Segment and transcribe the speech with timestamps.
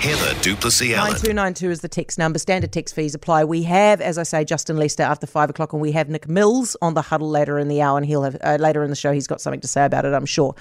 [0.00, 1.12] Heather du Plessis-Allen.
[1.12, 2.38] 9292 is the text number.
[2.38, 3.44] Standard text fees apply.
[3.44, 6.74] We have, as I say, Justin Lester after five o'clock, and we have Nick Mills
[6.80, 9.12] on the huddle later in the hour, and he'll have uh, later in the show.
[9.12, 10.54] He's got something to say about it, I'm sure.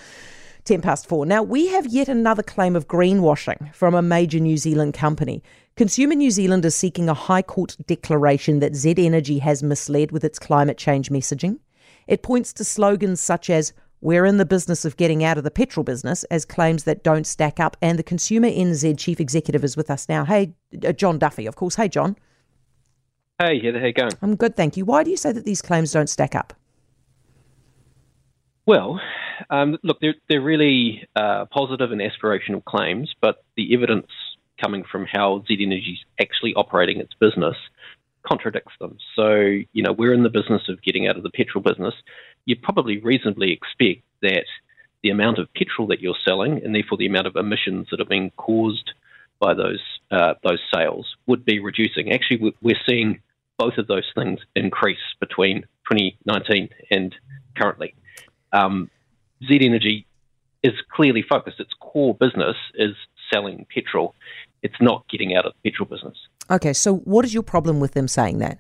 [0.65, 1.25] 10 past four.
[1.25, 5.41] Now, we have yet another claim of greenwashing from a major New Zealand company.
[5.77, 10.25] Consumer New Zealand is seeking a High Court declaration that Z Energy has misled with
[10.25, 11.59] its climate change messaging.
[12.07, 13.71] It points to slogans such as
[14.01, 17.25] we're in the business of getting out of the petrol business as claims that don't
[17.25, 17.75] stack up.
[17.81, 20.25] And the Consumer NZ chief executive is with us now.
[20.25, 20.53] Hey,
[20.85, 21.75] uh, Jon Duffy, of course.
[21.75, 22.15] Hey, Jon.
[23.39, 24.11] Hey, how you going?
[24.21, 24.83] I'm good, thank you.
[24.83, 26.53] Why do you say that these claims don't stack up?
[28.65, 28.99] Well,
[29.49, 34.07] um, look, they're, they're really uh, positive and aspirational claims, but the evidence
[34.61, 37.55] coming from how Z Energy is actually operating its business
[38.27, 38.97] contradicts them.
[39.15, 41.93] So, you know, we're in the business of getting out of the petrol business.
[42.45, 44.45] You probably reasonably expect that
[45.03, 48.05] the amount of petrol that you're selling, and therefore the amount of emissions that are
[48.05, 48.91] being caused
[49.39, 52.11] by those uh, those sales, would be reducing.
[52.11, 53.21] Actually, we're seeing
[53.57, 55.61] both of those things increase between
[55.91, 57.15] 2019 and
[57.55, 57.93] currently.
[58.51, 58.89] Um,
[59.47, 60.05] Z Energy
[60.63, 61.59] is clearly focused.
[61.59, 62.95] Its core business is
[63.31, 64.15] selling petrol.
[64.61, 66.17] It's not getting out of the petrol business.
[66.51, 68.59] Okay, so what is your problem with them saying that?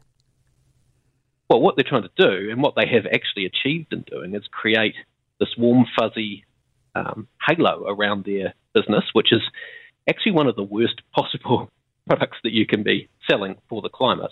[1.49, 4.43] Well, what they're trying to do and what they have actually achieved in doing is
[4.51, 4.93] create
[5.39, 6.45] this warm, fuzzy
[6.93, 9.41] um, halo around their business, which is
[10.07, 11.69] actually one of the worst possible
[12.07, 14.31] products that you can be selling for the climate.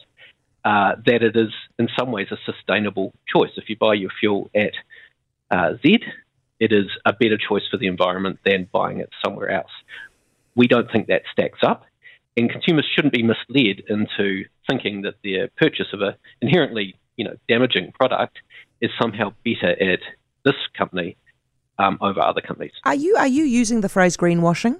[0.66, 3.52] Uh, that it is, in some ways, a sustainable choice.
[3.56, 4.74] If you buy your fuel at
[5.50, 6.00] uh, Z,
[6.60, 9.72] it is a better choice for the environment than buying it somewhere else.
[10.56, 11.86] We don't think that stacks up
[12.38, 17.36] and consumers shouldn't be misled into thinking that their purchase of a inherently you know
[17.50, 18.38] damaging product
[18.80, 20.00] is somehow better at
[20.46, 21.18] this company
[21.80, 22.72] um, over other companies.
[22.86, 24.80] Are you are you using the phrase greenwashing?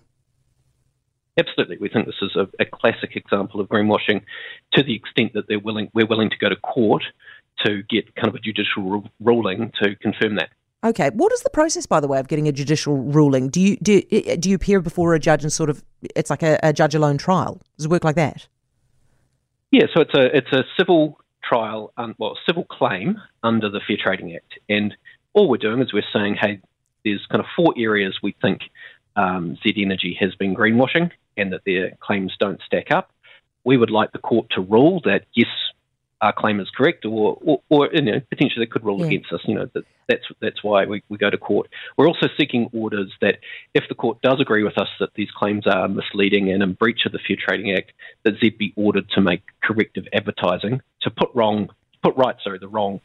[1.40, 4.22] Absolutely, we think this is a, a classic example of greenwashing,
[4.74, 7.04] to the extent that they're willing we're willing to go to court
[7.66, 10.50] to get kind of a judicial ruling to confirm that.
[10.84, 13.50] Okay, what is the process, by the way, of getting a judicial ruling?
[13.50, 15.84] Do you do do you appear before a judge and sort of
[16.16, 17.60] it's like a, a judge alone trial?
[17.78, 18.48] Does it work like that?
[19.72, 23.98] Yeah, so it's a it's a civil trial, um, well, civil claim under the Fair
[24.02, 24.96] Trading Act, and
[25.34, 26.62] all we're doing is we're saying, hey,
[27.04, 28.62] there's kind of four areas we think
[29.16, 33.12] um, Z Energy has been greenwashing, and that their claims don't stack up.
[33.64, 35.48] We would like the court to rule that yes,
[36.22, 39.08] our claim is correct, or, or, or you know, potentially they could rule yeah.
[39.08, 39.42] against us.
[39.46, 41.70] You know, that, that's that's why we, we go to court.
[41.96, 43.40] We're also seeking orders that
[43.74, 47.06] if the court does agree with us that these claims are misleading and in breach
[47.06, 47.92] of the Fair Trading Act,
[48.24, 51.70] that Z be ordered to make corrective advertising to put wrong,
[52.04, 53.00] put right, sorry, the wrong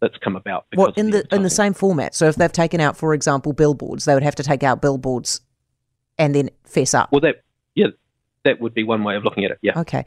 [0.00, 0.66] that's come about.
[0.76, 2.14] Well, in the, the in the same format.
[2.14, 5.40] So if they've taken out, for example, billboards, they would have to take out billboards
[6.18, 7.12] and then fess up.
[7.12, 7.42] Well, that
[8.46, 9.58] that would be one way of looking at it.
[9.60, 9.78] Yeah.
[9.80, 10.04] Okay.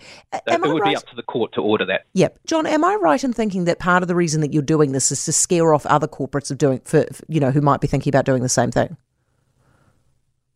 [0.47, 0.91] Am it would right?
[0.91, 2.05] be up to the court to order that.
[2.13, 2.39] Yep.
[2.47, 5.11] Jon, am I right in thinking that part of the reason that you're doing this
[5.11, 8.09] is to scare off other corporates of doing for you know who might be thinking
[8.09, 8.97] about doing the same thing?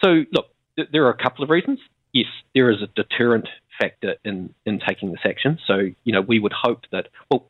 [0.04, 1.80] So look, th- there are a couple of reasons.
[2.14, 3.48] Yes, there is a deterrent
[3.80, 5.60] factor in in taking this action.
[5.68, 7.46] So you know we would hope that well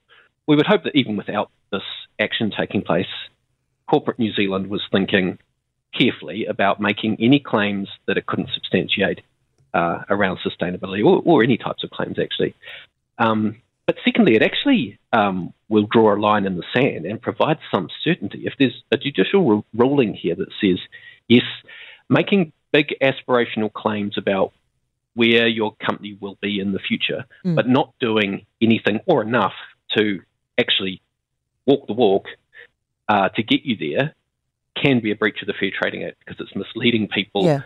[0.48, 1.84] we would hope that even without this
[2.20, 3.08] action taking place,
[3.88, 5.38] corporate New Zealand was thinking
[5.98, 9.22] carefully about making any claims that it couldn't substantiate
[9.73, 12.53] uh, around sustainability or, or, any types of claims, actually.
[13.17, 17.57] Um, but secondly, it actually um, will draw a line in the sand and provide
[17.73, 18.44] some certainty.
[18.45, 20.79] If there's a judicial ruling here that says,
[21.28, 21.44] yes,
[22.09, 24.53] making big aspirational claims about
[25.16, 27.55] where your company will be in the future, mm.
[27.55, 29.53] but not doing anything or enough
[29.97, 30.22] to
[30.57, 31.01] actually
[31.66, 32.25] walk the walk
[33.09, 34.16] uh, to get you there,
[34.81, 37.44] can be a breach of the Fair Trading Act because it's misleading people.
[37.44, 37.61] Yeah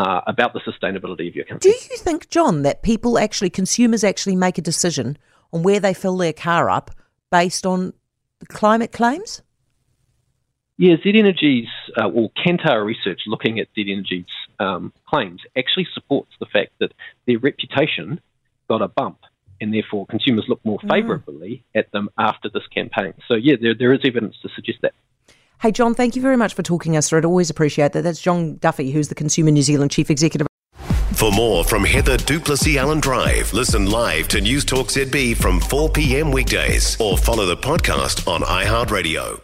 [0.00, 1.72] uh, about the sustainability of your company.
[1.72, 5.18] Do you think, Jon, that people actually, consumers actually make a decision
[5.52, 6.90] on where they fill their car up
[7.30, 7.92] based on
[8.48, 9.42] climate claims?
[10.78, 11.68] Yeah, Z Energy's,
[12.00, 14.24] uh, or Kantar research looking at Z Energy's
[14.58, 16.92] um, claims actually supports the fact that
[17.26, 18.20] their reputation
[18.68, 19.18] got a bump
[19.60, 21.78] and therefore consumers look more favourably mm.
[21.78, 23.12] at them after this campaign.
[23.28, 24.94] So, yeah, there, there is evidence to suggest that.
[25.60, 27.24] Hey, Jon, thank you very much for talking us through it.
[27.26, 28.00] Always appreciate that.
[28.02, 30.46] That's Jon Duffy, who's the Consumer New Zealand Chief Executive.
[31.12, 35.90] For more from Heather du Plessis-Allen Drive, listen live to News Talk ZB from 4
[35.90, 36.32] p.m.
[36.32, 39.42] weekdays or follow the podcast on iHeartRadio.